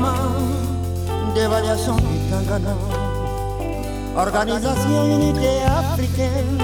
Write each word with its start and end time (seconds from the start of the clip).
maman. 0.00 1.34
Dévaluation 1.34 1.96
du 1.96 2.16
Tangana. 2.30 2.74
Organisation 4.16 5.04
Unité 5.16 5.50
Africaine. 5.80 6.58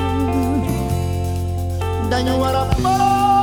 Dañu 2.10 2.34
war 2.40 2.54
a 2.56 2.64
booloo. 2.74 3.35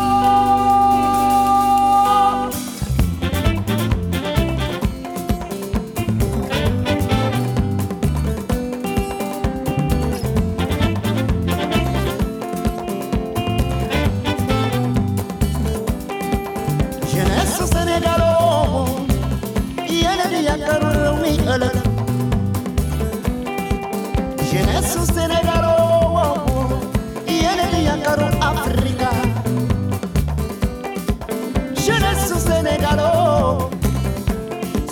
Jeunesse 31.85 32.33
sénégalo 32.47 33.69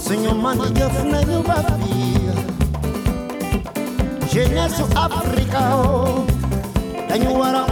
suñu 0.04 0.32
mag 0.44 0.60
jëf 0.78 0.96
nañu 1.12 1.38
ba 1.48 1.58
fii 1.80 2.30
jeunesse 4.32 4.84
a 4.96 5.06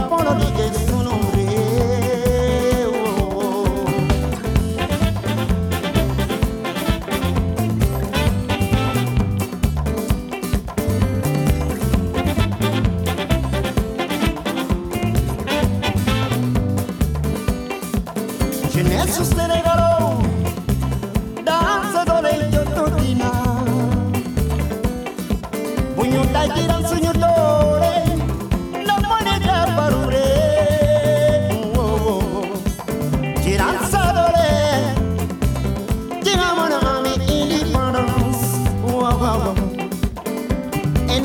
mbooloo 0.06 0.34
liggéey 0.40 0.70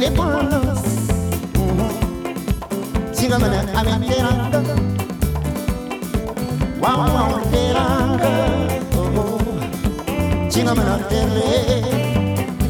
indépendance 0.06 0.86
ci 3.16 3.26
nga 3.28 3.38
mën 3.42 3.54
a 3.58 3.82
ami 3.94 4.08
teranga 4.10 4.60
waaw 6.82 7.02
waaw 7.16 7.34
teranga 7.52 8.32
ci 10.52 10.60
nga 10.64 10.74
mën 10.78 10.90
a 10.94 10.98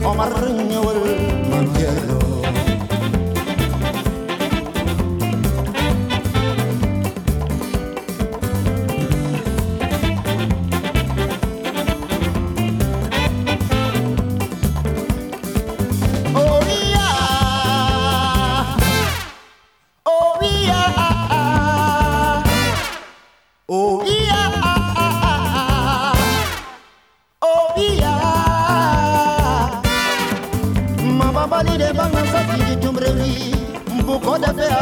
Omar 0.09 0.31
ñëwal 0.69 0.94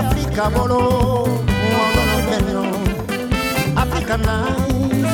Afrika 0.05 0.49
bolo, 0.49 0.79
mwono 1.69 2.03
benno, 2.27 2.65
Africa 3.75 4.15
nice, 4.17 5.11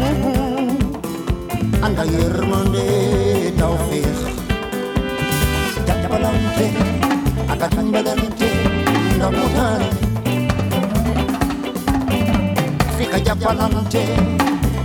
mhm. 0.00 1.84
anda 1.84 2.04
yërmande 2.04 2.86
tawfiq. 3.58 4.30
jàppalante 5.86 6.66
ak 7.52 7.62
dimbalante 7.74 8.48
ndamutane 9.16 9.88
Afrika 12.88 13.18
jàppalante 13.26 14.02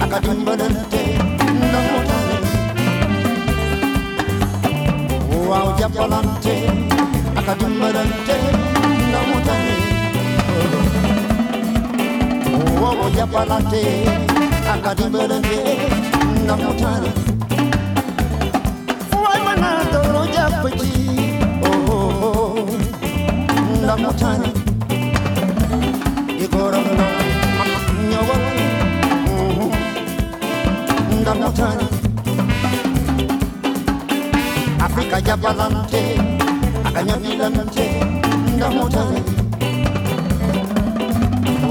ak 0.03 0.13
dimbalante 0.23 1.01
ndamutane 1.57 2.37
waaw 5.49 5.67
uomo 12.85 13.09
ya 13.17 13.25
pa'lante 13.33 13.81
akadimbelende 14.73 15.59
namutana. 16.47 17.09
Waimanatoro 19.23 20.21
japeji 20.33 20.93
ohoho 21.69 22.31
oh, 22.31 22.69
namutana. 23.87 24.47
Ikoromno 26.43 27.07
nyogo 28.09 28.35
mm-hmm, 29.27 29.71
namutana. 31.25 31.85
Afrika 34.85 35.17
ya 35.29 35.35
pa'lante 35.37 36.03
akanyamilante 36.87 37.85
namutana. 38.59 39.34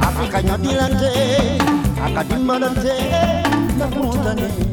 Afrika 0.00 0.42
nyodilante 0.42 1.10
akadimbalante 2.06 2.94
ndamutane 3.76 4.48
mama 4.52 4.69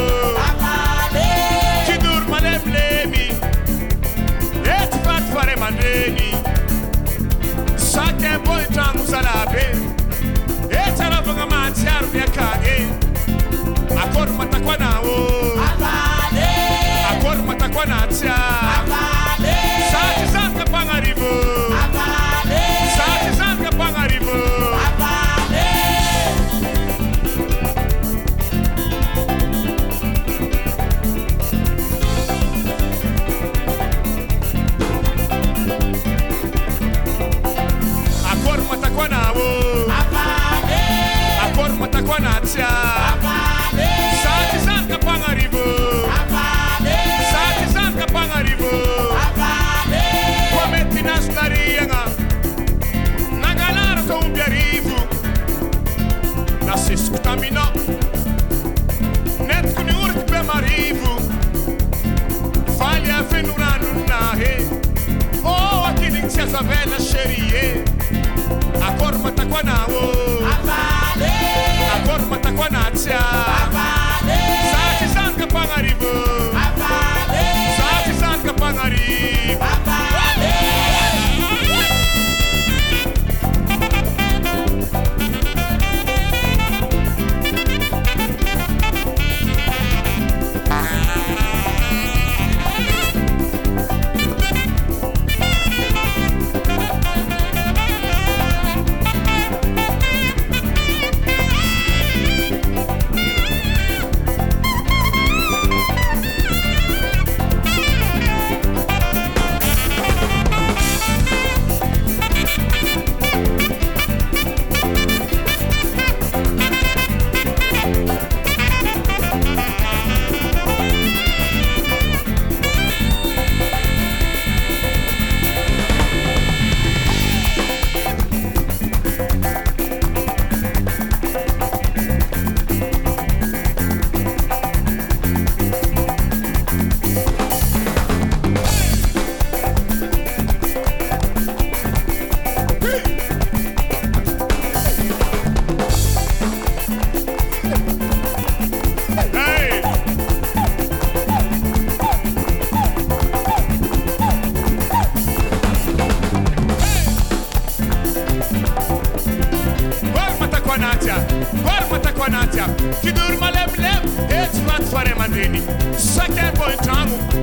kidur 1.87 2.21
malemlemi 2.29 3.25
et 4.65 4.91
fat 5.03 5.23
fare 5.33 5.55
mandeni 5.55 6.31
sake 7.77 8.31
boy 8.45 8.63
tangu 8.75 9.05
salabe 9.07 9.65
etara 10.69 11.21
vanga 11.25 11.45
matiar 11.45 12.03
vya 12.11 12.25
kage 12.27 12.77
akor 14.03 14.27
matakwa 14.37 14.77
nawo 14.77 15.15
akor 17.11 17.37
matakwa 17.47 17.85
na 17.85 18.07
tia 18.07 18.35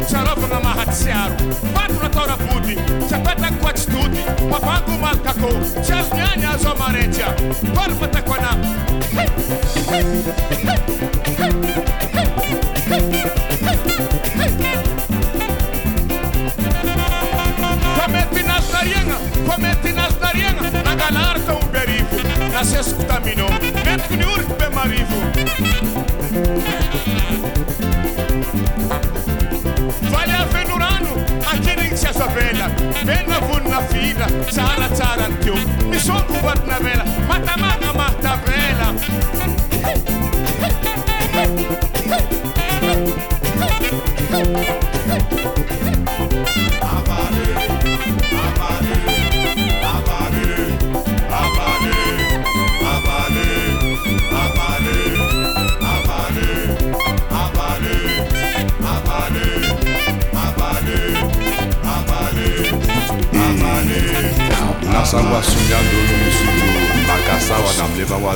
chalopa 0.09 0.49
na 0.49 0.61
mahatsiaro 0.61 1.35
pato 1.75 2.03
nataona 2.03 2.37
vody 2.37 2.77
tsapatako 3.09 3.69
atsitody 3.69 4.19
mapango 4.51 4.93
malokako 5.01 5.49
tsy 5.83 5.93
azonyany 5.93 6.45
azo 6.55 6.71
amaretsya 6.71 7.27
tolopatako 7.75 8.35
ana 8.35 8.51
megna 33.11 33.39
vonina 33.47 33.81
fira 33.91 34.27
tsaratsarany 34.51 35.35
teo. 35.43 35.59
Misombo 35.91 36.35
vatinavela 36.47 37.05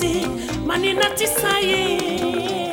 binosi 0.00 0.26
binosi 0.26 0.26
manina 0.66 1.04
tisaye 1.16 2.63